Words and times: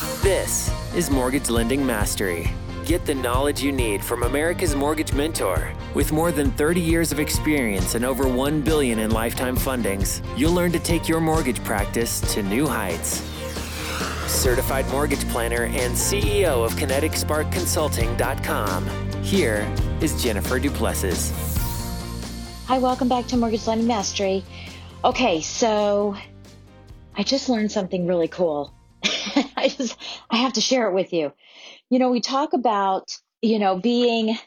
This 0.00 0.72
is 0.94 1.10
Mortgage 1.10 1.50
Lending 1.50 1.84
Mastery. 1.84 2.50
Get 2.86 3.04
the 3.04 3.14
knowledge 3.14 3.62
you 3.62 3.70
need 3.70 4.02
from 4.02 4.22
America's 4.22 4.74
Mortgage 4.74 5.12
Mentor. 5.12 5.74
With 5.92 6.10
more 6.10 6.32
than 6.32 6.52
30 6.52 6.80
years 6.80 7.12
of 7.12 7.20
experience 7.20 7.94
and 7.94 8.02
over 8.02 8.26
1 8.26 8.62
billion 8.62 9.00
in 9.00 9.10
lifetime 9.10 9.58
fundings, 9.58 10.26
you'll 10.38 10.54
learn 10.54 10.72
to 10.72 10.78
take 10.78 11.06
your 11.06 11.20
mortgage 11.20 11.62
practice 11.64 12.22
to 12.32 12.42
new 12.42 12.66
heights. 12.66 13.20
Certified 14.26 14.88
mortgage 14.88 15.28
planner 15.28 15.64
and 15.64 15.94
CEO 15.94 16.64
of 16.64 16.72
KineticSparkConsulting.com. 16.76 19.22
Here 19.22 19.70
is 20.00 20.22
Jennifer 20.22 20.58
Du 20.58 20.70
Plessis. 20.70 21.30
Hi, 22.68 22.78
welcome 22.78 23.08
back 23.08 23.26
to 23.26 23.36
Mortgage 23.36 23.66
Lending 23.66 23.86
Mastery. 23.86 24.46
Okay, 25.04 25.42
so 25.42 26.16
I 27.18 27.22
just 27.22 27.50
learned 27.50 27.70
something 27.70 28.06
really 28.06 28.28
cool. 28.28 28.72
I 29.56 29.68
just 29.68 29.96
I 30.30 30.38
have 30.38 30.54
to 30.54 30.60
share 30.60 30.88
it 30.88 30.94
with 30.94 31.12
you. 31.12 31.32
You 31.88 31.98
know, 31.98 32.10
we 32.10 32.20
talk 32.20 32.52
about, 32.52 33.16
you 33.42 33.58
know, 33.58 33.78
being 33.78 34.38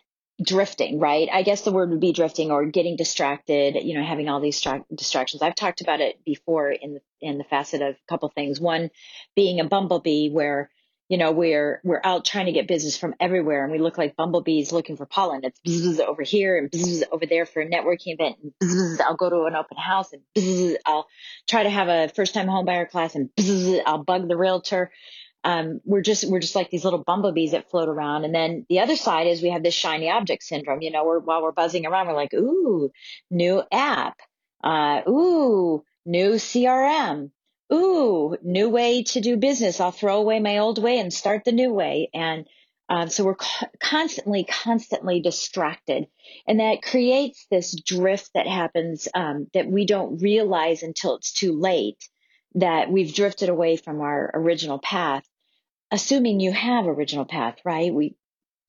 drifting, 0.42 1.00
right? 1.00 1.30
I 1.32 1.44
guess 1.44 1.62
the 1.62 1.72
word 1.72 1.92
would 1.92 2.00
be 2.00 2.12
drifting 2.12 2.52
or 2.52 2.66
getting 2.66 2.96
distracted, 2.96 3.76
you 3.84 3.94
know, 3.94 4.04
having 4.04 4.30
all 4.30 4.40
these 4.40 4.58
stra- 4.58 4.86
distractions. 4.94 5.42
I've 5.42 5.56
talked 5.56 5.82
about 5.82 6.02
it 6.02 6.24
before 6.26 6.72
in 6.72 6.96
the 6.96 7.02
in 7.22 7.38
the 7.38 7.44
facet 7.44 7.82
of 7.82 7.96
a 7.96 8.08
couple 8.10 8.30
things. 8.30 8.60
One 8.60 8.90
being 9.36 9.60
a 9.60 9.66
bumblebee 9.66 10.30
where 10.30 10.70
you 11.14 11.20
know 11.20 11.32
we're 11.32 11.80
we're 11.84 12.02
out 12.04 12.26
trying 12.26 12.48
to 12.48 12.52
get 12.52 12.68
business 12.68 12.98
from 12.98 13.14
everywhere 13.20 13.64
and 13.64 13.72
we 13.72 13.78
look 13.78 14.00
like 14.00 14.16
bumblebees 14.16 14.72
looking 14.72 14.98
for 14.98 15.06
pollen. 15.06 15.42
It's 15.44 15.60
bzz 15.60 16.00
over 16.00 16.24
here 16.24 16.58
and 16.58 16.72
bzz 16.72 17.04
over 17.12 17.28
there 17.28 17.46
for 17.46 17.62
a 17.62 17.70
networking 17.70 18.16
event 18.16 18.38
and 18.42 18.52
bzz 18.64 19.00
i'll 19.00 19.16
go 19.16 19.30
to 19.30 19.44
an 19.44 19.56
open 19.56 19.78
house 19.78 20.12
and 20.12 20.24
bzz 20.36 20.78
i'll 20.88 21.06
try 21.48 21.62
to 21.62 21.70
have 21.70 21.88
a 21.88 22.08
first 22.16 22.34
time 22.34 22.48
home 22.48 22.66
buyer 22.66 22.88
class 22.88 23.14
and 23.14 23.30
bzz 23.38 23.84
i'll 23.86 24.04
bug 24.04 24.28
the 24.28 24.36
realtor. 24.36 24.92
Um, 25.44 25.82
we're 25.86 26.02
just 26.02 26.28
we're 26.28 26.40
just 26.40 26.56
like 26.56 26.72
these 26.72 26.84
little 26.84 27.04
bumblebees 27.04 27.52
that 27.52 27.70
float 27.70 27.90
around. 27.90 28.26
And 28.26 28.34
then 28.34 28.66
the 28.68 28.80
other 28.80 28.96
side 28.96 29.28
is 29.28 29.44
we 29.44 29.50
have 29.52 29.62
this 29.62 29.76
shiny 29.76 30.10
object 30.10 30.42
syndrome 30.42 30.82
you 30.82 30.90
know 30.90 31.06
we're 31.06 31.20
while 31.20 31.44
we're 31.44 31.52
buzzing 31.52 31.86
around 31.86 32.08
we're 32.08 32.16
like 32.16 32.34
ooh 32.34 32.90
new 33.30 33.62
app. 33.72 34.18
Uh, 34.64 35.02
ooh 35.08 35.84
new 36.08 36.32
crm 36.34 37.30
ooh, 37.74 38.38
new 38.44 38.70
way 38.70 39.04
to 39.04 39.22
do 39.22 39.38
business. 39.38 39.80
I'll 39.80 39.92
throw 39.92 40.18
away 40.18 40.40
my 40.40 40.60
old 40.60 40.82
way 40.82 41.00
and 41.00 41.12
start 41.12 41.44
the 41.44 41.52
new 41.52 41.74
way. 41.74 42.10
And 42.14 42.46
um, 42.90 43.10
so 43.10 43.24
we're 43.24 43.36
co- 43.36 43.68
constantly, 43.80 44.44
constantly 44.44 45.22
distracted. 45.22 46.08
And 46.48 46.60
that 46.60 46.84
creates 46.84 47.48
this 47.50 47.76
drift 47.82 48.30
that 48.36 48.48
happens 48.48 49.08
um, 49.14 49.48
that 49.54 49.68
we 49.68 49.86
don't 49.86 50.22
realize 50.22 50.84
until 50.84 51.16
it's 51.16 51.34
too 51.34 51.60
late 51.60 52.08
that 52.56 52.92
we've 52.92 53.14
drifted 53.14 53.50
away 53.50 53.78
from 53.78 54.02
our 54.02 54.30
original 54.34 54.78
path, 54.78 55.24
assuming 55.92 56.40
you 56.40 56.52
have 56.52 56.86
original 56.86 57.26
path, 57.26 57.56
right? 57.66 57.94
We 57.94 58.16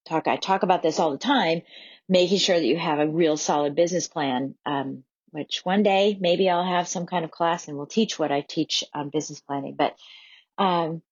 talk, 0.08 0.27
I 0.27 0.36
talk 0.36 0.62
about 0.62 0.82
this 0.82 0.98
all 0.98 1.10
the 1.10 1.19
time, 1.19 1.62
making 2.08 2.38
sure 2.38 2.58
that 2.58 2.66
you 2.66 2.78
have 2.78 2.98
a 2.98 3.08
real 3.08 3.36
solid 3.36 3.75
business 3.75 4.09
plan. 4.09 4.54
Um, 4.64 5.04
which 5.34 5.62
one 5.65 5.83
day 5.83 6.17
maybe 6.19 6.49
I'll 6.49 6.65
have 6.65 6.87
some 6.87 7.06
kind 7.06 7.25
of 7.25 7.31
class 7.31 7.67
and 7.67 7.77
we'll 7.77 7.87
teach 7.87 8.19
what 8.19 8.31
I 8.31 8.41
teach 8.41 8.84
on 8.95 9.11
business 9.11 9.41
planning. 9.41 9.75
But 9.77 9.97
um, 10.59 11.03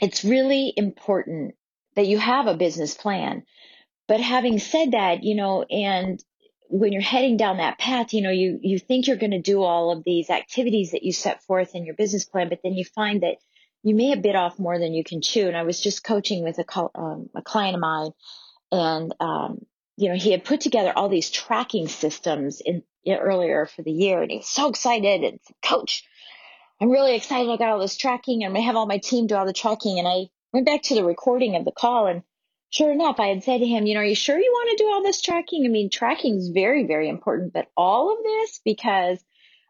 it's 0.00 0.24
really 0.24 0.72
important 0.76 1.54
that 1.96 2.06
you 2.06 2.18
have 2.18 2.46
a 2.46 2.56
business 2.56 2.94
plan. 2.94 3.42
But 4.06 4.20
having 4.20 4.60
said 4.60 4.92
that, 4.92 5.24
you 5.24 5.34
know, 5.34 5.64
and 5.64 6.22
when 6.68 6.92
you're 6.92 7.02
heading 7.02 7.36
down 7.36 7.56
that 7.56 7.78
path, 7.78 8.12
you 8.12 8.22
know, 8.22 8.30
you 8.30 8.58
you 8.62 8.78
think 8.78 9.06
you're 9.06 9.16
going 9.16 9.32
to 9.32 9.40
do 9.40 9.62
all 9.62 9.90
of 9.90 10.04
these 10.04 10.30
activities 10.30 10.92
that 10.92 11.02
you 11.02 11.12
set 11.12 11.42
forth 11.42 11.74
in 11.74 11.84
your 11.84 11.94
business 11.94 12.24
plan, 12.24 12.48
but 12.48 12.60
then 12.62 12.74
you 12.74 12.84
find 12.84 13.22
that 13.22 13.36
you 13.82 13.94
may 13.94 14.10
have 14.10 14.22
bit 14.22 14.36
off 14.36 14.58
more 14.58 14.78
than 14.78 14.94
you 14.94 15.04
can 15.04 15.22
chew. 15.22 15.48
And 15.48 15.56
I 15.56 15.64
was 15.64 15.80
just 15.80 16.04
coaching 16.04 16.44
with 16.44 16.58
a 16.58 16.90
um, 16.94 17.30
a 17.34 17.42
client 17.42 17.74
of 17.74 17.80
mine, 17.80 18.10
and 18.70 19.14
um, 19.18 19.66
you 19.96 20.08
know, 20.08 20.16
he 20.16 20.30
had 20.30 20.44
put 20.44 20.60
together 20.60 20.92
all 20.94 21.08
these 21.08 21.30
tracking 21.30 21.88
systems 21.88 22.60
in 22.60 22.82
earlier 23.08 23.66
for 23.66 23.82
the 23.82 23.92
year, 23.92 24.20
and 24.22 24.30
he 24.30 24.38
was 24.38 24.48
so 24.48 24.68
excited. 24.68 25.22
And 25.22 25.40
said, 25.42 25.56
Coach, 25.64 26.04
I'm 26.80 26.90
really 26.90 27.14
excited. 27.14 27.50
I 27.50 27.56
got 27.56 27.70
all 27.70 27.78
this 27.78 27.96
tracking. 27.96 28.42
And 28.42 28.50
I'm 28.50 28.54
gonna 28.54 28.66
have 28.66 28.76
all 28.76 28.86
my 28.86 28.98
team 28.98 29.26
do 29.26 29.34
all 29.34 29.46
the 29.46 29.52
tracking. 29.52 29.98
And 29.98 30.06
I 30.06 30.26
went 30.52 30.66
back 30.66 30.82
to 30.84 30.94
the 30.94 31.04
recording 31.04 31.56
of 31.56 31.64
the 31.64 31.72
call, 31.72 32.06
and 32.06 32.22
sure 32.70 32.92
enough, 32.92 33.18
I 33.18 33.28
had 33.28 33.44
said 33.44 33.58
to 33.58 33.66
him, 33.66 33.86
you 33.86 33.94
know, 33.94 34.00
are 34.00 34.04
you 34.04 34.14
sure 34.14 34.38
you 34.38 34.52
want 34.52 34.76
to 34.76 34.84
do 34.84 34.90
all 34.90 35.02
this 35.02 35.22
tracking? 35.22 35.64
I 35.64 35.68
mean, 35.68 35.88
tracking 35.88 36.36
is 36.36 36.48
very, 36.48 36.84
very 36.86 37.08
important, 37.08 37.52
but 37.52 37.68
all 37.76 38.12
of 38.12 38.22
this 38.22 38.60
because 38.64 39.18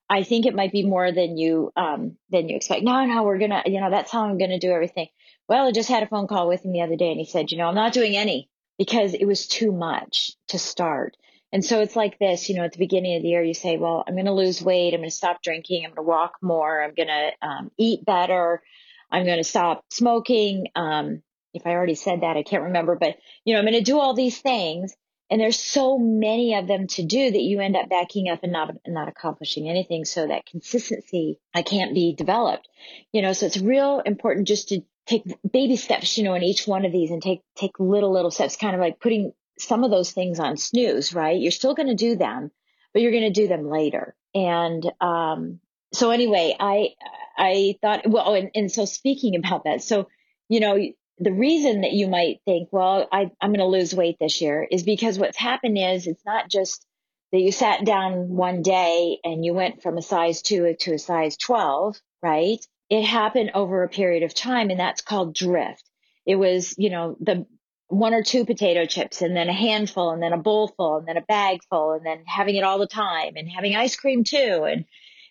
I 0.08 0.22
think 0.22 0.47
it 0.47 0.54
might 0.54 0.72
be 0.72 0.84
more 0.84 1.12
than 1.12 1.37
you 1.37 1.72
um, 1.76 2.16
than 2.31 2.48
you 2.48 2.56
expect. 2.56 2.82
No, 2.82 3.04
no, 3.04 3.22
we're 3.22 3.38
gonna, 3.38 3.62
you 3.66 3.81
know, 3.81 3.91
that's 3.91 4.10
how 4.10 4.25
I'm 4.25 4.38
gonna 4.38 4.58
do 4.58 4.72
everything. 4.72 5.08
Well, 5.48 5.69
I 5.69 5.72
just 5.72 5.88
had 5.88 6.03
a 6.03 6.08
phone 6.08 6.26
call 6.26 6.48
with 6.48 6.64
him 6.64 6.72
the 6.72 6.82
other 6.82 6.97
day, 6.97 7.10
and 7.10 7.20
he 7.20 7.26
said, 7.26 7.53
you 7.53 7.58
know, 7.58 7.69
I'm 7.69 7.76
not 7.76 7.93
doing 7.93 8.16
any 8.16 8.50
because 8.78 9.14
it 9.14 9.25
was 9.25 9.47
too 9.47 9.72
much 9.72 10.32
to 10.48 10.59
start. 10.59 11.16
And 11.53 11.64
so 11.64 11.81
it's 11.81 11.97
like 11.97 12.19
this, 12.19 12.48
you 12.48 12.56
know, 12.56 12.64
at 12.64 12.72
the 12.72 12.78
beginning 12.78 13.16
of 13.16 13.22
the 13.22 13.28
year, 13.28 13.42
you 13.42 13.54
say, 13.54 13.76
well, 13.76 14.04
I'm 14.06 14.14
going 14.14 14.26
to 14.26 14.32
lose 14.32 14.60
weight. 14.60 14.92
I'm 14.92 15.00
going 15.00 15.10
to 15.10 15.16
stop 15.16 15.42
drinking. 15.42 15.84
I'm 15.84 15.91
going 15.94 16.04
to 16.04 16.10
walk 16.10 16.34
more. 16.42 16.82
I'm 16.82 16.94
going 16.94 17.09
to 17.09 17.31
um, 17.41 17.70
eat 17.78 18.04
better. 18.04 18.62
I'm 19.10 19.25
going 19.25 19.38
to 19.38 19.44
stop 19.44 19.84
smoking. 19.91 20.66
Um, 20.75 21.22
if 21.54 21.66
I 21.66 21.70
already 21.70 21.94
said 21.94 22.20
that, 22.20 22.37
I 22.37 22.42
can't 22.42 22.64
remember, 22.64 22.97
but 22.97 23.16
you 23.44 23.54
know, 23.54 23.60
I'm 23.60 23.64
going 23.64 23.75
to 23.75 23.81
do 23.81 23.98
all 23.98 24.14
these 24.14 24.38
things. 24.38 24.94
And 25.31 25.41
there's 25.41 25.58
so 25.58 25.98
many 25.98 26.54
of 26.54 26.69
them 26.69 26.87
to 26.88 27.03
do 27.03 27.31
that 27.31 27.41
you 27.41 27.60
end 27.60 27.76
up 27.76 27.88
backing 27.88 28.28
up 28.28 28.41
and 28.44 28.53
not, 28.53 28.75
not 28.87 29.08
accomplishing 29.08 29.69
anything. 29.69 30.04
So 30.04 30.26
that 30.26 30.47
consistency, 30.47 31.41
I 31.53 31.62
can't 31.62 31.94
be 31.94 32.14
developed, 32.14 32.69
you 33.12 33.22
know, 33.22 33.32
so 33.32 33.47
it's 33.47 33.58
real 33.58 34.00
important 34.00 34.47
just 34.47 34.69
to 34.69 34.82
take 35.06 35.25
baby 35.50 35.77
steps, 35.77 36.19
you 36.19 36.25
know, 36.25 36.34
in 36.34 36.43
each 36.43 36.67
one 36.67 36.84
of 36.84 36.93
these 36.93 37.11
and 37.11 37.22
take, 37.22 37.41
take 37.56 37.78
little, 37.78 38.12
little 38.12 38.31
steps, 38.31 38.56
kind 38.56 38.75
of 38.75 38.81
like 38.81 39.00
putting 39.00 39.33
some 39.59 39.84
of 39.84 39.91
those 39.91 40.12
things 40.12 40.39
on 40.39 40.56
snooze, 40.56 41.15
right? 41.15 41.41
You're 41.41 41.53
still 41.53 41.75
going 41.75 41.89
to 41.89 41.94
do 41.94 42.17
them, 42.17 42.50
but 42.93 43.03
you're 43.03 43.12
going 43.12 43.33
to 43.33 43.41
do 43.41 43.49
them 43.49 43.69
later. 43.69 44.15
And, 44.34 44.84
um, 45.00 45.61
so 45.93 46.11
anyway, 46.11 46.55
I, 46.59 46.91
I 47.39 47.77
thought, 47.81 48.09
well, 48.09 48.34
and, 48.34 48.50
and 48.55 48.71
so 48.71 48.84
speaking 48.84 49.37
about 49.37 49.65
that, 49.65 49.83
so, 49.83 50.09
you 50.49 50.61
know, 50.61 50.77
the 51.19 51.33
reason 51.33 51.81
that 51.83 51.93
you 51.93 52.09
might 52.09 52.41
think, 52.44 52.69
well, 52.73 53.09
I, 53.11 53.31
I'm 53.41 53.50
going 53.50 53.61
to 53.61 53.67
lose 53.67 53.94
weight 53.94 54.17
this 54.21 54.41
year 54.41 54.67
is 54.71 54.83
because 54.83 55.19
what's 55.19 55.38
happened 55.38 55.78
is 55.78 56.06
it's 56.06 56.25
not 56.27 56.50
just 56.50 56.87
that 57.33 57.41
you 57.41 57.53
sat 57.53 57.84
down 57.84 58.28
one 58.28 58.62
day 58.62 59.19
and 59.25 59.44
you 59.44 59.55
went 59.55 59.83
from 59.83 59.97
a 59.97 60.03
size 60.03 60.43
two 60.43 60.75
to 60.81 60.94
a 60.94 60.99
size 60.99 61.37
12, 61.37 61.97
right? 62.23 62.65
It 62.89 63.05
happened 63.05 63.51
over 63.55 63.83
a 63.83 63.89
period 63.89 64.23
of 64.23 64.35
time 64.35 64.71
and 64.71 64.79
that's 64.79 65.03
called 65.03 65.35
drift. 65.35 65.85
It 66.25 66.37
was, 66.37 66.75
you 66.79 66.91
know, 66.91 67.17
the 67.21 67.47
one 67.89 68.15
or 68.15 68.23
two 68.23 68.45
potato 68.45 68.85
chips 68.85 69.23
and 69.23 69.37
then 69.37 69.49
a 69.49 69.53
handful 69.53 70.11
and 70.11 70.23
then 70.23 70.33
a 70.33 70.39
bowl 70.39 70.69
full 70.69 70.99
and 70.99 71.07
then 71.07 71.17
a 71.17 71.23
bag 71.23 71.61
full 71.71 71.93
and 71.93 72.05
then 72.05 72.25
having 72.27 72.57
it 72.57 72.65
all 72.65 72.79
the 72.79 72.87
time 72.87 73.35
and 73.37 73.49
having 73.49 73.77
ice 73.77 73.97
cream 73.97 74.25
too. 74.25 74.65
And 74.69 74.85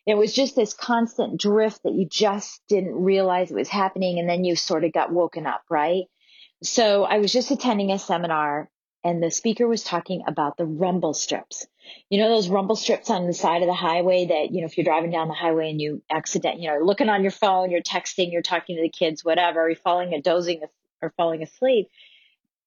it 0.05 0.15
was 0.15 0.33
just 0.33 0.55
this 0.55 0.73
constant 0.73 1.39
drift 1.39 1.83
that 1.83 1.93
you 1.93 2.07
just 2.09 2.61
didn't 2.69 2.93
realize 2.95 3.51
it 3.51 3.55
was 3.55 3.69
happening. 3.69 4.19
And 4.19 4.29
then 4.29 4.45
you 4.45 4.55
sort 4.55 4.83
of 4.85 4.93
got 4.93 5.11
woken 5.11 5.45
up, 5.45 5.63
right? 5.69 6.03
So 6.63 7.03
I 7.03 7.17
was 7.17 7.33
just 7.33 7.51
attending 7.51 7.91
a 7.91 7.99
seminar 7.99 8.69
and 9.05 9.21
the 9.21 9.29
speaker 9.29 9.67
was 9.67 9.83
talking 9.83 10.23
about 10.27 10.57
the 10.57 10.65
rumble 10.65 11.13
strips. 11.13 11.67
You 12.09 12.19
know 12.19 12.27
those 12.27 12.49
rumble 12.49 12.75
strips 12.75 13.11
on 13.11 13.27
the 13.27 13.33
side 13.33 13.61
of 13.61 13.67
the 13.67 13.73
highway 13.73 14.25
that, 14.25 14.51
you 14.51 14.61
know, 14.61 14.65
if 14.65 14.75
you're 14.75 14.83
driving 14.83 15.11
down 15.11 15.27
the 15.27 15.35
highway 15.35 15.69
and 15.69 15.79
you 15.79 16.01
accident, 16.11 16.59
you 16.59 16.67
know, 16.67 16.83
looking 16.83 17.07
on 17.07 17.21
your 17.21 17.31
phone, 17.31 17.69
you're 17.69 17.83
texting, 17.83 18.31
you're 18.31 18.41
talking 18.41 18.75
to 18.75 18.81
the 18.81 18.89
kids, 18.89 19.23
whatever, 19.23 19.69
you're 19.69 19.77
falling 19.77 20.19
dozing 20.21 20.61
or 21.03 21.13
falling 21.15 21.43
asleep, 21.43 21.89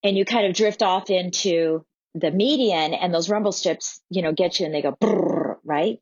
and 0.04 0.16
you 0.16 0.24
kind 0.24 0.46
of 0.46 0.54
drift 0.54 0.80
off 0.80 1.10
into 1.10 1.84
the 2.14 2.30
median 2.30 2.94
and 2.94 3.12
those 3.12 3.28
rumble 3.28 3.52
strips, 3.52 4.00
you 4.08 4.22
know, 4.22 4.32
get 4.32 4.60
you 4.60 4.66
and 4.66 4.74
they 4.74 4.82
go 4.82 4.92
brrr, 4.92 5.56
right? 5.64 6.00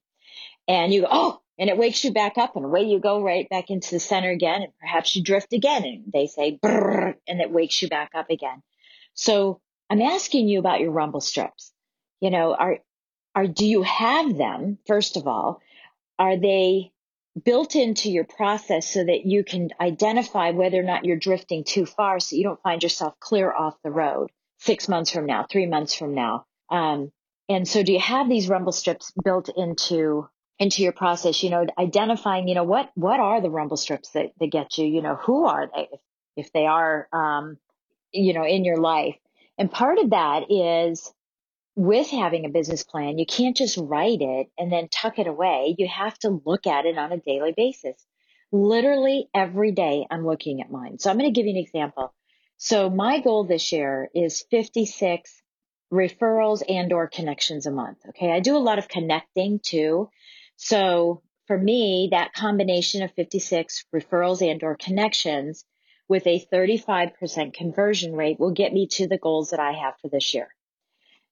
And 0.69 0.93
you 0.93 1.01
go, 1.03 1.09
oh, 1.11 1.41
and 1.59 1.71
it 1.71 1.79
wakes 1.79 2.05
you 2.05 2.13
back 2.13 2.37
up 2.37 2.57
and 2.57 2.65
away 2.67 2.83
you 2.83 3.01
go 3.01 3.23
right 3.23 3.49
back 3.49 3.71
into 3.71 3.93
the 3.93 4.01
center 4.01 4.31
again. 4.31 4.63
And 4.63 4.73
perhaps 4.79 5.17
you 5.17 5.23
drift 5.23 5.55
again 5.55 5.85
and 5.85 6.05
they 6.13 6.27
say 6.27 6.59
brrr, 6.63 7.15
and 7.27 7.41
it 7.41 7.51
wakes 7.51 7.81
you 7.81 7.89
back 7.89 8.11
up 8.15 8.29
again. 8.29 8.63
So 9.15 9.63
I'm 9.91 10.03
asking 10.03 10.49
you 10.49 10.59
about 10.59 10.81
your 10.81 10.91
rumble 10.91 11.21
strips. 11.21 11.73
You 12.21 12.31
know, 12.31 12.55
are 12.55 12.79
are 13.35 13.47
do 13.47 13.67
you 13.67 13.83
have 13.83 14.37
them? 14.37 14.79
First 14.87 15.17
of 15.17 15.27
all, 15.27 15.61
are 16.19 16.37
they 16.37 16.93
built 17.45 17.77
into 17.77 18.11
your 18.11 18.25
process 18.25 18.91
so 18.93 19.05
that 19.05 19.27
you 19.27 19.45
can 19.45 19.71
identify 19.81 20.51
whether 20.51 20.81
or 20.81 20.85
not 20.85 21.05
you're 21.05 21.19
drifting 21.19 21.65
too 21.65 21.85
far 21.85 22.19
so 22.19 22.37
you 22.37 22.43
don't 22.43 22.63
find 22.63 22.83
yourself 22.83 23.15
clear 23.21 23.53
off 23.53 23.77
the 23.85 23.91
road 23.91 24.31
six 24.59 24.89
months 24.89 25.11
from 25.11 25.27
now, 25.27 25.47
three 25.51 25.67
months 25.67 25.95
from 25.95 26.15
now. 26.15 26.47
Um, 26.71 27.13
and 27.49 27.69
so 27.69 27.83
do 27.83 27.93
you 27.93 28.01
have 28.01 28.29
these 28.29 28.49
rumble 28.49 28.73
strips 28.73 29.13
built 29.23 29.51
into 29.55 30.29
into 30.59 30.83
your 30.83 30.93
process, 30.93 31.43
you 31.43 31.51
know, 31.51 31.67
identifying, 31.79 32.49
you 32.49 32.55
know, 32.55 32.65
what 32.65 32.91
what 32.95 33.21
are 33.21 33.43
the 33.43 33.51
rumble 33.51 33.77
strips 33.77 34.11
that, 34.13 34.33
that 34.41 34.51
get 34.51 34.79
you, 34.79 34.87
you 34.87 35.03
know, 35.03 35.17
who 35.17 35.45
are 35.45 35.69
they 35.75 35.89
if, 35.93 36.01
if 36.37 36.53
they 36.53 36.67
are 36.67 37.09
um, 37.13 37.59
you 38.13 38.33
know, 38.33 38.45
in 38.47 38.65
your 38.65 38.79
life. 38.79 39.17
And 39.59 39.71
part 39.71 39.99
of 39.99 40.11
that 40.11 40.51
is 40.51 41.13
with 41.75 42.09
having 42.09 42.47
a 42.47 42.51
business 42.51 42.83
plan, 42.83 43.19
you 43.19 43.27
can't 43.27 43.57
just 43.57 43.77
write 43.77 44.21
it 44.21 44.49
and 44.59 44.73
then 44.73 44.89
tuck 44.89 45.19
it 45.19 45.27
away. 45.27 45.75
You 45.79 45.89
have 45.89 46.19
to 46.21 46.41
look 46.45 46.67
at 46.67 46.87
it 46.87 46.97
on 46.97 47.13
a 47.13 47.19
daily 47.19 47.53
basis. 47.57 47.97
Literally 48.53 49.29
every 49.35 49.73
day 49.73 50.07
I'm 50.11 50.27
looking 50.27 50.61
at 50.61 50.71
mine. 50.71 50.99
So 50.99 51.11
I'm 51.11 51.19
going 51.19 51.33
to 51.33 51.39
give 51.39 51.47
you 51.47 51.53
an 51.53 51.63
example. 51.63 52.15
So 52.57 52.89
my 52.89 53.21
goal 53.21 53.45
this 53.45 53.73
year 53.73 54.09
is 54.15 54.45
56 54.51 55.43
referrals 55.93 56.63
and 56.69 56.93
or 56.93 57.09
connections 57.09 57.67
a 57.67 57.71
month. 57.71 57.99
Okay. 58.09 58.33
I 58.33 58.41
do 58.41 58.57
a 58.57 58.59
lot 58.59 58.79
of 58.79 58.89
connecting 58.89 59.61
too. 59.63 60.11
So 60.57 61.23
for 61.47 61.59
me, 61.59 62.09
that 62.13 62.33
combination 62.33 63.03
of 63.03 63.13
56 63.13 63.85
referrals 63.95 64.49
and 64.49 64.63
or 64.63 64.77
connections 64.77 65.65
with 66.09 66.27
a 66.27 66.47
35% 66.53 67.55
conversion 67.55 68.15
rate 68.15 68.39
will 68.39 68.53
get 68.53 68.73
me 68.73 68.87
to 68.89 69.07
the 69.07 69.19
goals 69.19 69.51
that 69.51 69.61
I 69.61 69.73
have 69.73 69.95
for 70.01 70.09
this 70.09 70.35
year. 70.35 70.49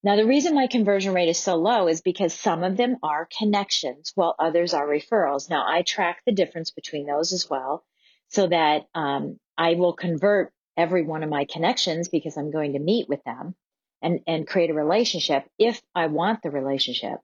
Now, 0.02 0.16
the 0.16 0.26
reason 0.26 0.54
my 0.54 0.66
conversion 0.66 1.14
rate 1.14 1.30
is 1.30 1.38
so 1.38 1.56
low 1.56 1.88
is 1.88 2.02
because 2.02 2.34
some 2.34 2.62
of 2.62 2.76
them 2.76 2.96
are 3.02 3.26
connections 3.38 4.12
while 4.14 4.34
others 4.38 4.74
are 4.74 4.86
referrals. 4.86 5.48
Now, 5.48 5.64
I 5.66 5.80
track 5.80 6.20
the 6.26 6.32
difference 6.32 6.70
between 6.70 7.06
those 7.06 7.32
as 7.32 7.48
well 7.48 7.84
so 8.28 8.46
that 8.46 8.86
um, 8.94 9.38
I 9.56 9.74
will 9.74 9.94
convert 9.94 10.52
every 10.76 11.04
one 11.04 11.22
of 11.22 11.30
my 11.30 11.46
connections 11.46 12.08
because 12.08 12.36
I'm 12.36 12.50
going 12.50 12.74
to 12.74 12.80
meet 12.80 13.08
with 13.08 13.24
them 13.24 13.54
and, 14.02 14.20
and 14.26 14.46
create 14.46 14.70
a 14.70 14.74
relationship 14.74 15.48
if 15.58 15.80
I 15.94 16.08
want 16.08 16.42
the 16.42 16.50
relationship. 16.50 17.20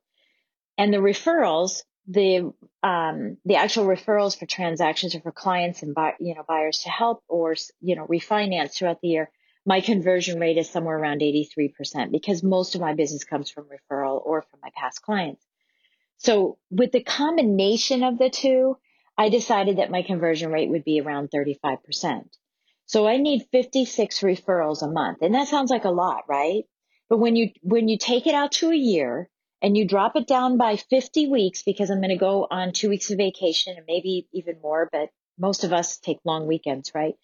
And 0.79 0.91
the 0.91 0.99
referrals, 0.99 1.83
the 2.11 2.53
um, 2.83 3.37
the 3.45 3.57
actual 3.57 3.85
referrals 3.87 4.39
for 4.39 4.47
transactions 4.47 5.15
or 5.15 5.21
for 5.21 5.33
clients 5.33 5.83
and 5.83 5.95
buy, 5.95 6.15
you 6.19 6.35
know 6.35 6.45
buyers 6.47 6.81
to 6.81 6.91
help 6.91 7.23
or 7.29 7.55
you 7.81 7.97
know 7.97 8.07
refinance 8.07 8.75
throughout 8.75 9.01
the 9.01 9.09
year 9.09 9.31
my 9.67 9.81
conversion 9.81 10.41
rate 10.41 10.57
is 10.57 10.71
somewhere 10.71 10.99
around 10.99 11.21
83% 11.21 12.11
because 12.11 12.43
most 12.43 12.75
of 12.75 12.81
my 12.81 12.95
business 12.95 13.25
comes 13.25 13.51
from 13.51 13.67
referral 13.67 14.21
or 14.25 14.43
from 14.43 14.61
my 14.63 14.71
past 14.75 15.03
clients. 15.03 15.45
So 16.19 16.59
with 16.71 16.93
the 16.93 17.03
combination 17.03 18.03
of 18.03 18.19
the 18.19 18.31
two, 18.31 18.77
I 19.17 19.29
decided 19.29 19.79
that 19.79 19.91
my 19.91 20.03
conversion 20.03 20.51
rate 20.51 20.71
would 20.71 20.85
be 20.85 21.01
around 21.01 21.31
35%. 21.31 22.25
So 22.87 23.07
I 23.07 23.19
need 23.19 23.47
56 23.53 24.21
referrals 24.21 24.83
a 24.83 24.91
month. 24.91 25.19
And 25.23 25.35
that 25.35 25.49
sounds 25.49 25.71
like 25.71 25.85
a 25.85 25.91
lot, 25.91 26.25
right? 26.29 26.65
But 27.09 27.19
when 27.19 27.37
you, 27.37 27.51
when 27.63 27.89
you 27.89 27.99
take 27.99 28.27
it 28.27 28.35
out 28.35 28.53
to 28.53 28.71
a 28.71 28.77
year 28.77 29.29
and 29.63 29.77
you 29.77 29.87
drop 29.87 30.17
it 30.17 30.27
down 30.27 30.57
by 30.57 30.77
50 30.77 31.29
weeks, 31.29 31.63
because 31.63 31.91
I'm 31.91 32.01
going 32.01 32.11
to 32.11 32.17
go 32.17 32.47
on 32.51 32.73
two 32.73 32.89
weeks 32.89 33.11
of 33.11 33.19
vacation 33.19 33.77
and 33.77 33.87
maybe 33.87 34.27
even 34.33 34.57
more, 34.63 34.89
but 34.91 35.11
most 35.39 35.65
of 35.65 35.73
us 35.73 35.99
take 35.99 36.19
long 36.25 36.47
weekends, 36.47 36.93
right? 36.95 37.15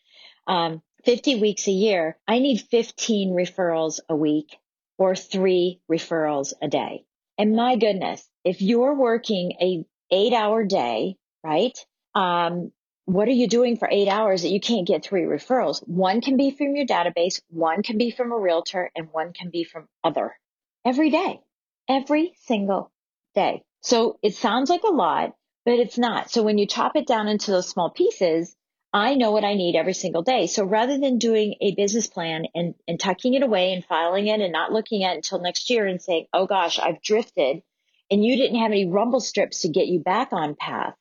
Um, 0.46 0.82
50 1.04 1.40
weeks 1.40 1.68
a 1.68 1.72
year, 1.72 2.18
I 2.26 2.38
need 2.38 2.60
15 2.60 3.30
referrals 3.30 4.00
a 4.08 4.16
week 4.16 4.56
or 4.98 5.14
three 5.14 5.80
referrals 5.90 6.52
a 6.60 6.68
day. 6.68 7.04
And 7.38 7.54
my 7.54 7.76
goodness, 7.76 8.26
if 8.44 8.62
you're 8.62 8.94
working 8.94 9.52
a 9.60 9.84
eight 10.10 10.32
hour 10.32 10.64
day, 10.64 11.16
right? 11.44 11.76
Um, 12.14 12.72
what 13.04 13.28
are 13.28 13.32
you 13.32 13.46
doing 13.46 13.76
for 13.76 13.88
eight 13.90 14.08
hours 14.08 14.42
that 14.42 14.48
you 14.48 14.60
can't 14.60 14.86
get 14.86 15.04
three 15.04 15.22
referrals? 15.22 15.86
One 15.86 16.20
can 16.20 16.36
be 16.36 16.50
from 16.50 16.74
your 16.74 16.86
database, 16.86 17.40
one 17.48 17.82
can 17.82 17.98
be 17.98 18.10
from 18.10 18.32
a 18.32 18.38
realtor, 18.38 18.90
and 18.96 19.08
one 19.12 19.32
can 19.32 19.50
be 19.50 19.64
from 19.64 19.86
other 20.02 20.36
every 20.84 21.10
day, 21.10 21.40
every 21.88 22.34
single 22.42 22.90
day. 23.34 23.62
So 23.80 24.18
it 24.22 24.34
sounds 24.34 24.70
like 24.70 24.82
a 24.82 24.92
lot, 24.92 25.34
but 25.64 25.74
it's 25.74 25.98
not. 25.98 26.30
So 26.30 26.42
when 26.42 26.58
you 26.58 26.66
chop 26.66 26.96
it 26.96 27.06
down 27.06 27.28
into 27.28 27.50
those 27.50 27.68
small 27.68 27.90
pieces, 27.90 28.56
I 28.92 29.14
know 29.14 29.30
what 29.30 29.44
I 29.44 29.54
need 29.54 29.76
every 29.76 29.94
single 29.94 30.22
day. 30.22 30.46
So 30.46 30.64
rather 30.64 30.98
than 30.98 31.18
doing 31.18 31.56
a 31.60 31.74
business 31.74 32.06
plan 32.06 32.46
and, 32.54 32.74
and 32.88 32.98
tucking 32.98 33.34
it 33.34 33.42
away 33.42 33.72
and 33.72 33.84
filing 33.84 34.26
it 34.26 34.40
and 34.40 34.52
not 34.52 34.72
looking 34.72 35.04
at 35.04 35.12
it 35.12 35.16
until 35.16 35.40
next 35.40 35.68
year 35.70 35.86
and 35.86 36.00
saying, 36.00 36.26
oh 36.32 36.46
gosh, 36.46 36.78
I've 36.78 37.02
drifted 37.02 37.62
and 38.10 38.24
you 38.24 38.36
didn't 38.36 38.60
have 38.60 38.70
any 38.70 38.86
rumble 38.88 39.20
strips 39.20 39.62
to 39.62 39.68
get 39.68 39.86
you 39.86 40.00
back 40.00 40.32
on 40.32 40.54
path. 40.54 40.94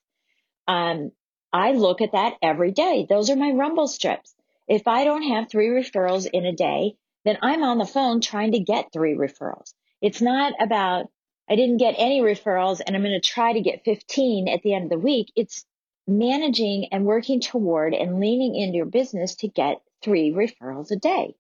Um, 0.68 1.12
I 1.54 1.72
look 1.72 2.02
at 2.02 2.12
that 2.12 2.34
every 2.42 2.72
day. 2.72 3.06
Those 3.08 3.30
are 3.30 3.36
my 3.36 3.52
rumble 3.52 3.88
strips. 3.88 4.36
If 4.68 4.88
I 4.88 5.04
don't 5.04 5.24
have 5.24 5.50
three 5.50 5.68
referrals 5.68 6.28
in 6.32 6.46
a 6.46 6.56
day, 6.56 6.96
then 7.24 7.38
I'm 7.42 7.64
on 7.64 7.78
the 7.78 7.86
phone 7.86 8.20
trying 8.20 8.52
to 8.54 8.60
get 8.60 8.92
three 8.92 9.16
referrals. 9.16 9.74
It's 10.01 10.21
not 10.21 10.53
about, 10.59 11.07
I 11.50 11.56
didn't 11.56 11.77
get 11.77 11.95
any 11.97 12.21
referrals 12.21 12.81
and 12.86 12.95
I'm 12.95 13.03
going 13.03 13.19
to 13.19 13.27
try 13.27 13.53
to 13.53 13.62
get 13.62 13.86
15 13.86 14.47
at 14.47 14.62
the 14.62 14.74
end 14.74 14.86
of 14.86 14.89
the 14.89 15.00
week. 15.00 15.31
It's 15.36 15.65
managing 16.07 16.89
and 16.92 17.06
working 17.06 17.42
toward 17.42 17.94
and 17.94 18.19
leaning 18.19 18.56
into 18.56 18.77
your 18.77 18.86
business 18.86 19.36
to 19.38 19.47
get 19.47 19.81
three 20.03 20.31
referrals 20.31 20.92
a 20.92 20.95
day. 20.95 21.36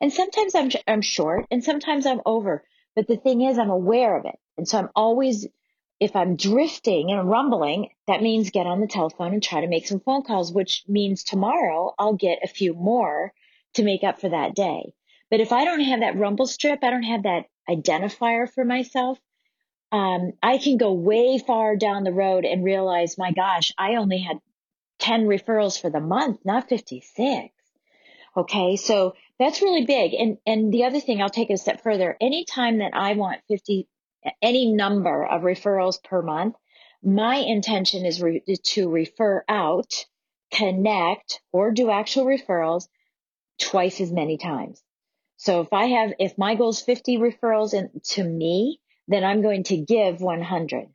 And 0.00 0.12
sometimes 0.12 0.54
I'm, 0.54 0.70
I'm 0.88 1.02
short 1.02 1.46
and 1.50 1.62
sometimes 1.62 2.06
I'm 2.06 2.22
over. 2.24 2.64
But 2.96 3.06
the 3.06 3.16
thing 3.16 3.42
is, 3.42 3.58
I'm 3.58 3.70
aware 3.70 4.16
of 4.16 4.24
it. 4.24 4.36
And 4.56 4.66
so 4.66 4.78
I'm 4.78 4.88
always, 4.96 5.46
if 6.00 6.16
I'm 6.16 6.36
drifting 6.36 7.12
and 7.12 7.30
rumbling, 7.30 7.90
that 8.06 8.22
means 8.22 8.50
get 8.50 8.66
on 8.66 8.80
the 8.80 8.86
telephone 8.86 9.32
and 9.32 9.42
try 9.42 9.60
to 9.60 9.68
make 9.68 9.86
some 9.86 10.00
phone 10.00 10.22
calls, 10.22 10.52
which 10.52 10.84
means 10.88 11.22
tomorrow 11.22 11.94
I'll 11.98 12.14
get 12.14 12.40
a 12.42 12.48
few 12.48 12.74
more 12.74 13.32
to 13.74 13.84
make 13.84 14.02
up 14.02 14.20
for 14.20 14.30
that 14.30 14.54
day. 14.54 14.92
But 15.30 15.40
if 15.40 15.52
I 15.52 15.64
don't 15.64 15.80
have 15.80 16.00
that 16.00 16.16
rumble 16.16 16.46
strip, 16.46 16.82
I 16.82 16.90
don't 16.90 17.04
have 17.04 17.22
that 17.22 17.44
identifier 17.68 18.52
for 18.52 18.64
myself, 18.64 19.18
um, 19.92 20.32
I 20.42 20.58
can 20.58 20.76
go 20.76 20.92
way 20.92 21.38
far 21.38 21.76
down 21.76 22.04
the 22.04 22.12
road 22.12 22.44
and 22.44 22.64
realize, 22.64 23.18
my 23.18 23.32
gosh, 23.32 23.72
I 23.78 23.96
only 23.96 24.18
had 24.18 24.38
10 25.00 25.26
referrals 25.26 25.80
for 25.80 25.90
the 25.90 26.00
month, 26.00 26.40
not 26.44 26.68
56. 26.68 27.54
Okay. 28.36 28.76
So 28.76 29.14
that's 29.38 29.62
really 29.62 29.86
big. 29.86 30.14
And, 30.14 30.38
and 30.46 30.72
the 30.72 30.84
other 30.84 31.00
thing 31.00 31.20
I'll 31.20 31.28
take 31.28 31.50
it 31.50 31.54
a 31.54 31.58
step 31.58 31.82
further. 31.82 32.16
Anytime 32.20 32.78
that 32.78 32.92
I 32.94 33.14
want 33.14 33.40
50, 33.48 33.88
any 34.42 34.72
number 34.72 35.24
of 35.24 35.42
referrals 35.42 36.02
per 36.02 36.22
month, 36.22 36.54
my 37.02 37.36
intention 37.36 38.04
is 38.04 38.20
re- 38.20 38.42
to 38.62 38.88
refer 38.88 39.44
out, 39.48 40.06
connect, 40.52 41.40
or 41.52 41.70
do 41.70 41.90
actual 41.90 42.26
referrals 42.26 42.88
twice 43.58 44.00
as 44.00 44.12
many 44.12 44.36
times. 44.36 44.82
So 45.42 45.62
if 45.62 45.72
I 45.72 45.86
have, 45.86 46.12
if 46.18 46.36
my 46.36 46.54
goal 46.54 46.68
is 46.68 46.82
50 46.82 47.16
referrals 47.16 47.72
in, 47.72 47.88
to 48.10 48.22
me, 48.22 48.78
then 49.08 49.24
I'm 49.24 49.40
going 49.40 49.64
to 49.64 49.78
give 49.78 50.20
100. 50.20 50.88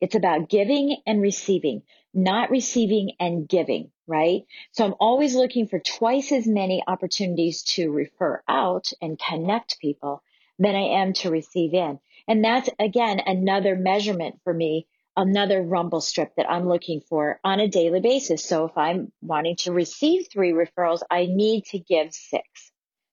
It's 0.00 0.14
about 0.14 0.48
giving 0.48 0.98
and 1.08 1.20
receiving, 1.20 1.82
not 2.14 2.50
receiving 2.50 3.16
and 3.18 3.48
giving, 3.48 3.90
right? 4.06 4.42
So 4.70 4.84
I'm 4.84 4.94
always 5.00 5.34
looking 5.34 5.66
for 5.66 5.80
twice 5.80 6.30
as 6.30 6.46
many 6.46 6.84
opportunities 6.86 7.64
to 7.74 7.90
refer 7.90 8.44
out 8.46 8.92
and 9.02 9.18
connect 9.18 9.80
people 9.80 10.22
than 10.60 10.76
I 10.76 11.00
am 11.02 11.12
to 11.14 11.30
receive 11.32 11.74
in. 11.74 11.98
And 12.28 12.44
that's 12.44 12.70
again 12.78 13.20
another 13.26 13.74
measurement 13.74 14.36
for 14.44 14.54
me, 14.54 14.86
another 15.16 15.60
rumble 15.60 16.00
strip 16.00 16.36
that 16.36 16.48
I'm 16.48 16.68
looking 16.68 17.00
for 17.00 17.40
on 17.42 17.58
a 17.58 17.66
daily 17.66 18.00
basis. 18.00 18.44
So 18.44 18.66
if 18.66 18.78
I'm 18.78 19.10
wanting 19.20 19.56
to 19.64 19.72
receive 19.72 20.28
three 20.30 20.52
referrals, 20.52 21.00
I 21.10 21.26
need 21.26 21.64
to 21.72 21.80
give 21.80 22.14
six. 22.14 22.69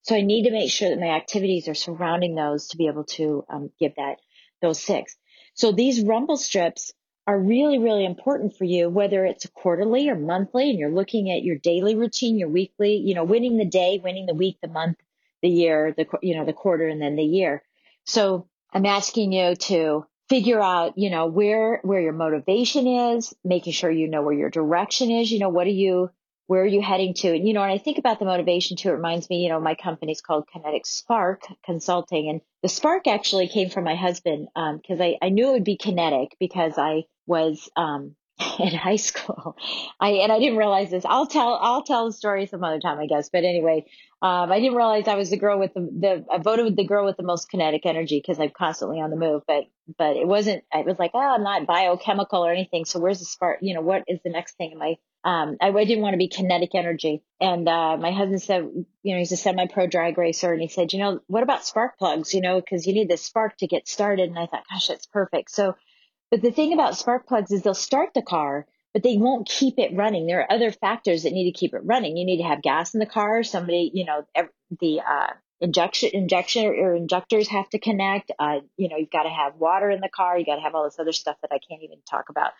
So 0.08 0.16
I 0.16 0.22
need 0.22 0.44
to 0.44 0.52
make 0.52 0.72
sure 0.72 0.90
that 0.90 1.02
my 1.02 1.10
activities 1.10 1.68
are 1.68 1.76
surrounding 1.76 2.34
those 2.34 2.70
to 2.70 2.78
be 2.78 2.88
able 2.88 3.04
to 3.04 3.44
um, 3.50 3.72
give 3.78 3.96
that 3.96 4.20
those 4.62 4.82
six. 4.82 5.18
So 5.54 5.74
these 5.74 6.02
rumble 6.02 6.38
strips 6.38 6.94
are 7.28 7.38
really, 7.38 7.78
really 7.78 8.06
important 8.06 8.56
for 8.56 8.64
you, 8.64 8.88
whether 8.88 9.26
it's 9.26 9.46
quarterly 9.54 10.08
or 10.08 10.16
monthly 10.16 10.70
and 10.70 10.80
you're 10.80 10.94
looking 10.94 11.30
at 11.30 11.44
your 11.44 11.58
daily 11.58 11.96
routine, 11.96 12.40
your 12.40 12.48
weekly, 12.48 12.96
you 12.96 13.16
know, 13.16 13.26
winning 13.26 13.58
the 13.58 13.66
day, 13.66 14.00
winning 14.02 14.28
the 14.28 14.34
week, 14.34 14.58
the 14.62 14.70
month, 14.70 14.96
the 15.42 15.50
year, 15.50 15.94
the, 15.98 16.08
you 16.22 16.38
know, 16.38 16.46
the 16.46 16.54
quarter 16.54 16.88
and 16.88 17.02
then 17.02 17.18
the 17.18 17.24
year. 17.24 17.62
So 18.06 18.48
I'm 18.72 18.86
asking 18.86 19.34
you 19.34 19.56
to 19.56 20.06
figure 20.30 20.62
out, 20.62 20.98
you 20.98 21.10
know, 21.10 21.26
where, 21.26 21.82
where 21.84 22.00
your 22.00 22.14
motivation 22.14 22.88
is, 22.88 23.34
making 23.44 23.74
sure 23.74 23.92
you 23.92 24.08
know 24.08 24.22
where 24.22 24.34
your 24.34 24.50
direction 24.50 25.12
is, 25.12 25.30
you 25.30 25.40
know, 25.40 25.50
what 25.50 25.68
are 25.68 25.72
you, 25.72 26.12
where 26.48 26.62
are 26.62 26.66
you 26.66 26.82
heading 26.82 27.14
to? 27.14 27.36
And, 27.36 27.48
you 27.48 27.54
know, 27.54 27.62
when 27.62 27.70
I 27.70 27.78
think 27.78 27.98
about 27.98 28.20
the 28.20 28.26
motivation 28.26 28.78
too, 28.78 28.90
it 28.90 28.94
reminds 28.94 29.30
me, 29.30 29.44
you 29.44 29.50
know, 29.50 29.60
my 29.60 29.76
company's 29.76 30.22
called 30.22 30.48
Kinetic 30.52 30.86
Spark 30.86 31.44
Consulting. 31.64 32.30
And 32.30 32.42
the 32.64 32.70
spark 32.70 33.08
actually 33.08 33.48
came 33.48 33.70
from 33.70 33.84
my 33.84 33.96
husband 33.96 34.48
because 34.56 35.00
um, 35.00 35.02
I, 35.02 35.18
I 35.22 35.30
knew 35.30 35.50
it 35.50 35.54
would 35.54 35.64
be 35.64 35.78
kinetic 35.78 36.36
because 36.40 36.78
I 36.78 37.04
was 37.26 37.70
um, 37.76 38.16
in 38.60 38.74
high 38.74 38.98
school. 38.98 39.58
I 40.00 40.10
and 40.10 40.32
I 40.32 40.40
didn't 40.40 40.58
realize 40.58 40.92
this. 40.92 41.06
I'll 41.06 41.26
tell 41.26 41.58
I'll 41.62 41.84
tell 41.84 42.06
the 42.06 42.14
story 42.14 42.46
some 42.46 42.64
other 42.64 42.80
time, 42.80 43.00
I 43.00 43.08
guess. 43.08 43.30
But 43.30 43.44
anyway, 43.44 43.86
um, 44.22 44.52
I 44.52 44.60
didn't 44.60 44.76
realize 44.76 45.08
I 45.08 45.16
was 45.16 45.32
the 45.32 45.38
girl 45.38 45.60
with 45.60 45.74
the, 45.74 45.82
the 45.82 46.26
I 46.32 46.38
voted 46.38 46.66
with 46.66 46.76
the 46.76 46.86
girl 46.86 47.06
with 47.06 47.18
the 47.18 47.24
most 47.24 47.50
kinetic 47.50 47.86
energy 47.86 48.22
because 48.24 48.40
I'm 48.40 48.52
constantly 48.56 49.00
on 49.00 49.10
the 49.10 49.16
move. 49.16 49.42
But 49.48 49.64
but 49.98 50.18
it 50.18 50.28
wasn't. 50.28 50.64
It 50.72 50.86
was 50.86 51.00
like, 51.00 51.12
oh, 51.14 51.20
I'm 51.20 51.44
not 51.44 51.66
biochemical 51.66 52.46
or 52.46 52.52
anything. 52.52 52.86
So 52.86 53.00
where's 53.00 53.20
the 53.20 53.26
spark? 53.26 53.60
You 53.62 53.74
know, 53.74 53.82
what 53.82 54.04
is 54.08 54.20
the 54.24 54.30
next 54.30 54.56
thing? 54.58 54.74
Am 54.74 54.82
I? 54.82 54.96
Um, 55.28 55.58
I, 55.60 55.70
I 55.70 55.84
didn't 55.84 56.04
want 56.04 56.14
to 56.14 56.18
be 56.18 56.30
kinetic 56.30 56.74
energy. 56.74 57.22
And 57.42 57.68
uh, 57.68 57.98
my 57.98 58.12
husband 58.12 58.42
said, 58.42 58.62
you 59.04 59.14
know, 59.14 59.20
he's 59.20 59.34
a 59.34 59.38
semi-pro 59.38 59.88
drag 59.88 60.18
racer, 60.18 60.54
and 60.54 60.62
he 60.62 60.70
said, 60.70 60.94
you 60.94 61.00
know, 61.00 61.20
what 61.28 61.44
about 61.44 61.66
spark 61.66 61.98
plugs? 61.98 62.34
You 62.34 62.42
know, 62.42 62.62
because 62.62 62.88
you 62.88 62.94
need 62.94 63.10
the 63.10 63.18
spark 63.18 63.58
to 63.58 63.68
get 63.68 63.88
started. 63.88 64.30
And 64.30 64.40
I 64.40 64.46
thought, 64.46 64.64
gosh, 64.72 64.88
that's 64.88 65.06
perfect. 65.06 65.52
So 65.52 65.76
but 66.30 66.42
the 66.42 66.52
thing 66.52 66.74
about 66.74 66.98
spark 66.98 67.28
plugs 67.28 67.52
is 67.52 67.62
they'll 67.62 67.74
start 67.74 68.14
the 68.14 68.22
car, 68.22 68.68
but 68.94 69.04
they 69.04 69.18
won't 69.18 69.48
keep 69.48 69.76
it 69.80 69.96
running. 69.96 70.28
There 70.28 70.42
are 70.42 70.52
other 70.52 70.72
factors 70.72 71.24
that 71.24 71.32
need 71.32 71.52
to 71.52 71.58
keep 71.58 71.74
it 71.74 71.82
running. 71.84 72.18
You 72.18 72.26
need 72.26 72.38
to 72.38 72.48
have 72.48 72.62
gas 72.62 72.94
in 72.94 73.00
the 73.00 73.06
car. 73.06 73.44
Somebody, 73.44 73.92
you 73.94 74.06
know, 74.06 74.26
the 74.80 75.00
uh, 75.00 75.34
injection 75.62 76.10
injection 76.14 76.66
or 76.66 76.96
injectors 76.96 77.48
have 77.48 77.70
to 77.70 77.80
connect. 77.80 78.32
Uh, 78.38 78.60
you 78.76 78.90
know, 78.90 78.98
you've 78.98 79.10
got 79.10 79.24
to 79.24 79.30
have 79.30 79.56
water 79.56 79.90
in 79.90 80.02
the 80.02 80.10
car. 80.10 80.38
You 80.38 80.46
got 80.46 80.56
to 80.56 80.62
have 80.62 80.76
all 80.76 80.84
this 80.84 81.00
other 81.00 81.14
stuff 81.14 81.38
that 81.42 81.52
I 81.52 81.60
can't 81.60 81.84
even 81.84 82.00
talk 82.10 82.26
about. 82.30 82.52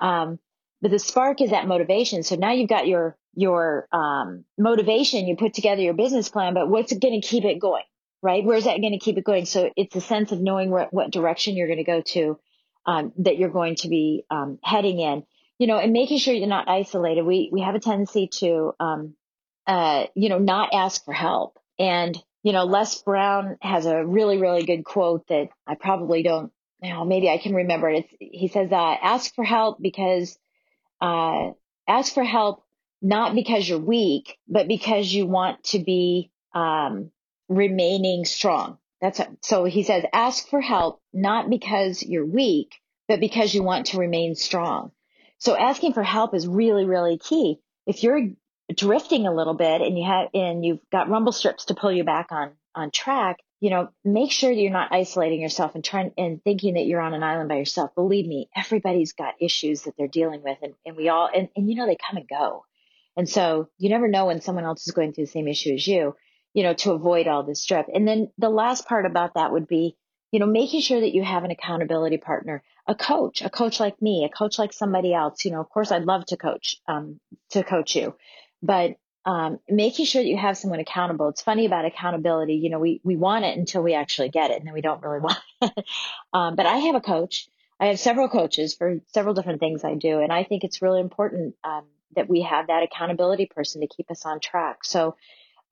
Um, 0.00 0.38
but 0.82 0.90
the 0.90 0.98
spark 0.98 1.40
is 1.40 1.50
that 1.50 1.66
motivation. 1.66 2.22
So 2.22 2.36
now 2.36 2.52
you've 2.52 2.68
got 2.68 2.86
your 2.86 3.16
your 3.34 3.86
um, 3.92 4.44
motivation. 4.58 5.26
You 5.26 5.36
put 5.36 5.54
together 5.54 5.82
your 5.82 5.94
business 5.94 6.28
plan, 6.28 6.54
but 6.54 6.68
what's 6.68 6.92
going 6.92 7.20
to 7.20 7.26
keep 7.26 7.44
it 7.44 7.60
going? 7.60 7.84
Right? 8.22 8.44
Where's 8.44 8.64
that 8.64 8.80
going 8.80 8.92
to 8.92 8.98
keep 8.98 9.16
it 9.16 9.24
going? 9.24 9.46
So 9.46 9.70
it's 9.76 9.96
a 9.96 10.00
sense 10.00 10.32
of 10.32 10.40
knowing 10.40 10.70
what 10.70 11.10
direction 11.10 11.56
you're 11.56 11.68
going 11.68 11.78
to 11.78 11.84
go 11.84 12.02
to 12.02 12.38
um, 12.86 13.12
that 13.18 13.38
you're 13.38 13.50
going 13.50 13.76
to 13.76 13.88
be 13.88 14.24
um, 14.30 14.58
heading 14.62 15.00
in. 15.00 15.24
You 15.58 15.66
know, 15.66 15.78
and 15.78 15.92
making 15.92 16.18
sure 16.18 16.32
you're 16.32 16.48
not 16.48 16.68
isolated. 16.68 17.22
We 17.22 17.50
we 17.52 17.60
have 17.60 17.74
a 17.74 17.80
tendency 17.80 18.28
to, 18.38 18.72
um, 18.80 19.14
uh, 19.66 20.06
you 20.14 20.30
know, 20.30 20.38
not 20.38 20.70
ask 20.72 21.04
for 21.04 21.12
help. 21.12 21.58
And 21.78 22.16
you 22.42 22.54
know, 22.54 22.64
Les 22.64 23.02
Brown 23.02 23.58
has 23.60 23.84
a 23.84 24.04
really 24.04 24.38
really 24.38 24.64
good 24.64 24.84
quote 24.84 25.26
that 25.28 25.48
I 25.66 25.74
probably 25.74 26.22
don't. 26.22 26.50
You 26.82 26.94
know, 26.94 27.04
maybe 27.04 27.28
I 27.28 27.36
can 27.36 27.54
remember 27.54 27.90
it. 27.90 28.06
It's, 28.06 28.14
he 28.18 28.48
says, 28.48 28.72
uh, 28.72 28.96
"Ask 29.02 29.34
for 29.34 29.44
help 29.44 29.82
because 29.82 30.38
uh, 31.00 31.52
ask 31.88 32.14
for 32.14 32.24
help 32.24 32.64
not 33.02 33.34
because 33.34 33.68
you're 33.68 33.78
weak, 33.78 34.38
but 34.46 34.68
because 34.68 35.12
you 35.12 35.26
want 35.26 35.64
to 35.64 35.78
be 35.78 36.30
um, 36.54 37.10
remaining 37.48 38.24
strong." 38.24 38.78
That's 39.00 39.20
so 39.40 39.64
he 39.64 39.82
says, 39.82 40.04
ask 40.12 40.48
for 40.48 40.60
help, 40.60 41.00
not 41.12 41.48
because 41.48 42.02
you're 42.02 42.26
weak, 42.26 42.74
but 43.08 43.18
because 43.18 43.54
you 43.54 43.62
want 43.62 43.86
to 43.86 43.98
remain 43.98 44.34
strong. 44.34 44.92
So 45.38 45.56
asking 45.56 45.94
for 45.94 46.02
help 46.02 46.34
is 46.34 46.46
really, 46.46 46.84
really 46.84 47.16
key. 47.16 47.60
If 47.86 48.02
you're 48.02 48.28
drifting 48.74 49.26
a 49.26 49.34
little 49.34 49.54
bit 49.54 49.80
and 49.80 49.98
you 49.98 50.04
have, 50.04 50.28
and 50.34 50.64
you've 50.64 50.80
got 50.92 51.08
rumble 51.08 51.32
strips 51.32 51.66
to 51.66 51.74
pull 51.74 51.90
you 51.90 52.04
back 52.04 52.28
on, 52.30 52.52
on 52.74 52.90
track, 52.90 53.38
you 53.60 53.70
know, 53.70 53.90
make 54.04 54.32
sure 54.32 54.50
you're 54.50 54.72
not 54.72 54.92
isolating 54.92 55.40
yourself 55.40 55.74
and 55.74 55.84
trying 55.84 56.12
and 56.16 56.42
thinking 56.42 56.74
that 56.74 56.86
you're 56.86 57.00
on 57.00 57.14
an 57.14 57.22
island 57.22 57.48
by 57.48 57.56
yourself. 57.56 57.94
Believe 57.94 58.26
me, 58.26 58.48
everybody's 58.56 59.12
got 59.12 59.34
issues 59.40 59.82
that 59.82 59.94
they're 59.96 60.08
dealing 60.08 60.42
with 60.42 60.58
and, 60.62 60.74
and 60.86 60.96
we 60.96 61.08
all, 61.08 61.28
and, 61.32 61.48
and 61.54 61.68
you 61.68 61.76
know, 61.76 61.86
they 61.86 61.96
come 61.96 62.16
and 62.16 62.28
go. 62.28 62.64
And 63.16 63.28
so 63.28 63.68
you 63.78 63.90
never 63.90 64.08
know 64.08 64.26
when 64.26 64.40
someone 64.40 64.64
else 64.64 64.86
is 64.86 64.94
going 64.94 65.12
through 65.12 65.26
the 65.26 65.30
same 65.30 65.48
issue 65.48 65.74
as 65.74 65.86
you 65.86 66.14
you 66.52 66.62
know, 66.62 66.74
to 66.74 66.92
avoid 66.92 67.28
all 67.28 67.42
this 67.42 67.62
stress. 67.62 67.88
And 67.92 68.06
then 68.06 68.30
the 68.38 68.48
last 68.48 68.86
part 68.86 69.06
about 69.06 69.34
that 69.34 69.52
would 69.52 69.68
be, 69.68 69.96
you 70.32 70.40
know, 70.40 70.46
making 70.46 70.80
sure 70.80 71.00
that 71.00 71.14
you 71.14 71.22
have 71.22 71.44
an 71.44 71.50
accountability 71.50 72.18
partner, 72.18 72.62
a 72.86 72.94
coach, 72.94 73.42
a 73.42 73.50
coach 73.50 73.80
like 73.80 74.00
me, 74.00 74.24
a 74.24 74.36
coach 74.36 74.58
like 74.58 74.72
somebody 74.72 75.14
else. 75.14 75.44
You 75.44 75.52
know, 75.52 75.60
of 75.60 75.68
course, 75.68 75.92
I'd 75.92 76.04
love 76.04 76.24
to 76.26 76.36
coach, 76.36 76.80
um, 76.88 77.20
to 77.50 77.62
coach 77.62 77.96
you, 77.96 78.14
but 78.62 78.96
um, 79.24 79.58
making 79.68 80.06
sure 80.06 80.22
that 80.22 80.28
you 80.28 80.36
have 80.36 80.56
someone 80.56 80.80
accountable. 80.80 81.28
It's 81.28 81.42
funny 81.42 81.66
about 81.66 81.84
accountability. 81.84 82.54
You 82.54 82.70
know, 82.70 82.78
we 82.78 83.00
we 83.04 83.16
want 83.16 83.44
it 83.44 83.56
until 83.56 83.82
we 83.82 83.94
actually 83.94 84.30
get 84.30 84.50
it, 84.50 84.58
and 84.58 84.66
then 84.66 84.74
we 84.74 84.80
don't 84.80 85.02
really 85.02 85.20
want 85.20 85.38
it. 85.62 85.84
um, 86.32 86.56
but 86.56 86.66
I 86.66 86.76
have 86.78 86.94
a 86.94 87.00
coach. 87.00 87.48
I 87.78 87.86
have 87.86 88.00
several 88.00 88.28
coaches 88.28 88.74
for 88.74 89.00
several 89.08 89.34
different 89.34 89.60
things 89.60 89.84
I 89.84 89.94
do, 89.94 90.20
and 90.20 90.32
I 90.32 90.44
think 90.44 90.64
it's 90.64 90.82
really 90.82 91.00
important 91.00 91.54
um, 91.64 91.84
that 92.16 92.28
we 92.28 92.42
have 92.42 92.66
that 92.66 92.82
accountability 92.82 93.46
person 93.46 93.80
to 93.80 93.86
keep 93.86 94.10
us 94.10 94.26
on 94.26 94.40
track. 94.40 94.84
So, 94.84 95.16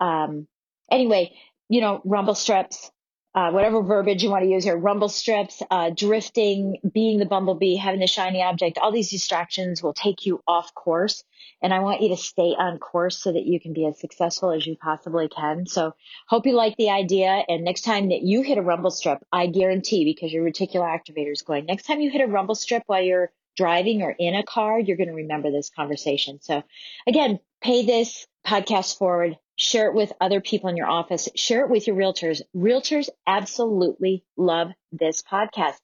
um, 0.01 0.47
anyway, 0.91 1.35
you 1.69 1.81
know, 1.81 2.01
rumble 2.05 2.35
strips, 2.35 2.91
uh, 3.35 3.51
whatever 3.51 3.83
verbiage 3.83 4.23
you 4.23 4.31
want 4.31 4.43
to 4.43 4.51
use 4.51 4.65
here, 4.65 4.77
rumble 4.77 5.09
strips, 5.09 5.63
uh, 5.71 5.91
drifting, 5.91 6.79
being 6.93 7.19
the 7.19 7.27
bumblebee, 7.27 7.77
having 7.77 8.01
the 8.01 8.07
shiny 8.07 8.43
object, 8.43 8.79
all 8.79 8.91
these 8.91 9.11
distractions 9.11 9.83
will 9.83 9.93
take 9.93 10.25
you 10.25 10.43
off 10.47 10.75
course. 10.75 11.23
And 11.63 11.75
I 11.75 11.81
want 11.81 12.01
you 12.01 12.09
to 12.11 12.17
stay 12.17 12.55
on 12.59 12.79
course 12.79 13.21
so 13.21 13.33
that 13.33 13.45
you 13.45 13.61
can 13.61 13.73
be 13.73 13.87
as 13.87 14.01
successful 14.01 14.51
as 14.53 14.67
you 14.67 14.77
possibly 14.77 15.29
can. 15.29 15.67
So 15.67 15.95
hope 16.27 16.47
you 16.47 16.55
like 16.55 16.77
the 16.77 16.91
idea. 16.91 17.45
And 17.49 17.65
next 17.65 17.83
time 17.83 18.09
that 18.09 18.23
you 18.23 18.43
hit 18.43 18.59
a 18.59 18.63
rumble 18.63 18.91
strip, 18.91 19.19
I 19.31 19.47
guarantee 19.47 20.05
because 20.05 20.33
your 20.33 20.45
reticular 20.45 20.87
activator 20.87 21.33
is 21.33 21.43
going, 21.43 21.67
next 21.67 21.85
time 21.85 22.01
you 22.01 22.11
hit 22.11 22.23
a 22.23 22.27
rumble 22.27 22.55
strip 22.55 22.83
while 22.87 23.03
you're 23.03 23.31
driving 23.57 24.03
or 24.03 24.15
in 24.19 24.35
a 24.37 24.45
car, 24.45 24.79
you're 24.79 24.97
going 24.97 25.09
to 25.09 25.15
remember 25.15 25.51
this 25.51 25.69
conversation. 25.69 26.39
So 26.41 26.63
again, 27.07 27.41
pay 27.61 27.85
this 27.85 28.27
podcast 28.47 28.97
forward 28.97 29.37
share 29.59 29.89
it 29.89 29.95
with 29.95 30.13
other 30.21 30.41
people 30.41 30.71
in 30.71 30.77
your 30.77 30.89
office, 30.89 31.29
share 31.35 31.65
it 31.65 31.71
with 31.71 31.87
your 31.87 31.97
realtors. 31.97 32.41
Realtors 32.57 33.09
absolutely 33.27 34.25
love 34.37 34.71
this 34.93 35.23
podcast. 35.23 35.79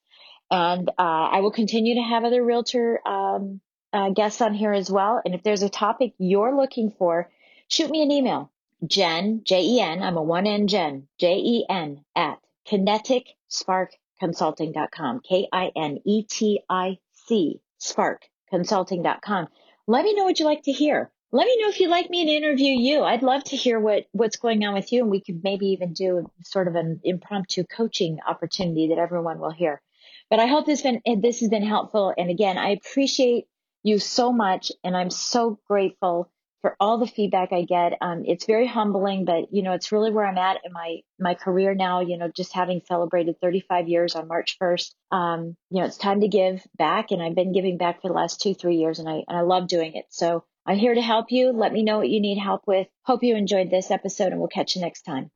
And 0.51 0.89
uh, 0.91 0.93
I 0.99 1.41
will 1.41 1.51
continue 1.51 1.95
to 1.97 2.03
have 2.03 2.25
other 2.25 2.45
realtor 2.45 3.01
um, 3.07 3.61
uh, 3.93 4.09
guests 4.11 4.41
on 4.41 4.55
here 4.55 4.73
as 4.73 4.91
well. 4.91 5.21
And 5.25 5.35
if 5.35 5.43
there's 5.43 5.63
a 5.63 5.69
topic 5.69 6.15
you're 6.19 6.57
looking 6.57 6.93
for, 6.99 7.31
shoot 7.69 7.91
me 7.91 8.03
an 8.03 8.13
email. 8.13 8.51
Jen, 8.87 9.41
J 9.45 9.63
E 9.63 9.81
N, 9.81 10.03
I'm 10.03 10.19
a 10.19 10.23
one 10.23 10.47
N 10.47 10.69
Jen, 10.69 11.09
J 11.19 11.39
E 11.39 11.67
N 11.69 12.05
at 12.15 12.39
kineticsparkconsulting.com, 12.69 15.21
K 15.21 15.49
I 15.53 15.73
N 15.75 15.99
E 16.05 16.23
T 16.25 16.61
I 16.69 16.99
C, 17.27 17.61
sparkconsulting.com. 17.81 19.49
Let 19.87 20.05
me 20.05 20.15
know 20.15 20.25
what 20.25 20.39
you'd 20.39 20.47
like 20.47 20.63
to 20.65 20.73
hear 20.73 21.11
let 21.35 21.47
me 21.47 21.57
know 21.61 21.69
if 21.69 21.81
you'd 21.81 21.91
like 21.91 22.09
me 22.11 22.25
to 22.27 22.31
interview 22.31 22.71
you. 22.71 23.03
I'd 23.03 23.25
love 23.25 23.43
to 23.45 23.57
hear 23.57 23.81
what, 23.81 24.05
what's 24.13 24.37
going 24.37 24.65
on 24.65 24.73
with 24.73 24.93
you, 24.93 25.03
and 25.03 25.11
we 25.11 25.21
could 25.21 25.43
maybe 25.43 25.67
even 25.71 25.93
do 25.93 26.31
sort 26.45 26.69
of 26.69 26.77
an 26.77 27.01
impromptu 27.03 27.65
coaching 27.65 28.21
opportunity 28.25 28.91
that 28.91 28.99
everyone 28.99 29.41
will 29.41 29.51
hear. 29.51 29.83
But 30.31 30.39
I 30.39 30.47
hope 30.47 30.65
this 30.65 30.83
been 30.83 31.03
this 31.21 31.41
has 31.41 31.49
been 31.49 31.67
helpful. 31.67 32.15
And 32.17 32.31
again, 32.31 32.57
I 32.57 32.71
appreciate 32.71 33.47
you 33.83 33.99
so 33.99 34.33
much, 34.33 34.71
and 34.85 34.97
I'm 34.97 35.11
so 35.11 35.59
grateful 35.67 36.31
for 36.63 36.77
all 36.79 36.99
the 36.99 37.07
feedback 37.09 37.53
I 37.53 37.63
get. 37.63 37.95
Um, 38.01 38.23
it's 38.25 38.47
very 38.47 38.69
humbling, 38.69 39.25
but 39.25 39.53
you 39.53 39.65
know, 39.65 39.73
it's 39.73 39.91
really 39.91 40.13
where 40.13 40.27
I'm 40.27 40.39
at 40.39 40.61
in 40.65 40.73
my 40.73 41.01
my 41.19 41.35
career 41.35 41.75
now. 41.75 42.01
You 42.01 42.17
know, 42.17 42.31
just 42.35 42.53
having 42.53 42.81
celebrated 42.87 43.41
35 43.41 43.89
years 43.89 44.15
on 44.15 44.29
March 44.29 44.57
1st, 44.63 44.95
um, 45.11 45.57
you 45.71 45.81
know, 45.81 45.87
it's 45.87 45.99
time 45.99 46.21
to 46.21 46.29
give 46.29 46.65
back, 46.79 47.11
and 47.11 47.21
I've 47.21 47.35
been 47.35 47.53
giving 47.53 47.77
back 47.77 48.03
for 48.03 48.07
the 48.07 48.15
last 48.15 48.41
two, 48.41 48.55
three 48.55 48.77
years, 48.77 49.01
and 49.01 49.09
I 49.09 49.25
and 49.27 49.37
I 49.37 49.41
love 49.41 49.67
doing 49.67 49.95
it. 49.97 50.05
So 50.11 50.45
I'm 50.67 50.79
here 50.79 50.95
to 50.95 51.03
help 51.03 51.31
you. 51.31 51.53
Let 51.53 51.73
me 51.73 51.83
know 51.83 51.99
what 51.99 52.09
you 52.09 52.21
need 52.21 52.39
help 52.39 52.63
with. 52.67 52.89
Hope 53.03 53.23
you 53.23 53.37
enjoyed 53.37 53.71
this 53.71 53.91
episode, 53.91 54.29
and 54.29 54.39
we'll 54.39 54.49
catch 54.49 54.75
you 54.75 54.81
next 54.81 55.03
time. 55.03 55.31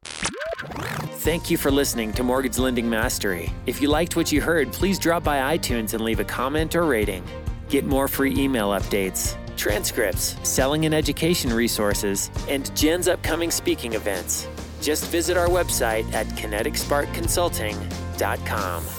Thank 1.21 1.51
you 1.51 1.59
for 1.59 1.71
listening 1.71 2.15
to 2.15 2.23
Mortgage 2.23 2.57
Lending 2.57 2.89
Mastery. 2.89 3.53
If 3.67 3.83
you 3.83 3.89
liked 3.89 4.17
what 4.17 4.33
you 4.33 4.41
heard, 4.41 4.73
please 4.73 4.99
drop 4.99 5.23
by 5.23 5.55
iTunes 5.57 5.93
and 5.93 6.03
leave 6.03 6.21
a 6.21 6.25
comment 6.25 6.75
or 6.75 6.87
rating. 6.87 7.23
Get 7.69 7.85
more 7.85 8.09
free 8.09 8.35
email 8.39 8.71
updates, 8.71 9.37
transcripts, 9.57 10.37
selling 10.49 10.87
and 10.87 10.95
education 10.95 11.53
resources, 11.53 12.31
and 12.49 12.75
Jen's 12.75 13.09
upcoming 13.09 13.51
speaking 13.51 13.93
events. 13.93 14.49
Just 14.81 15.05
visit 15.09 15.37
our 15.37 15.49
website 15.49 16.11
at 16.15 16.27
kineticsparkconsulting.com. 16.29 18.98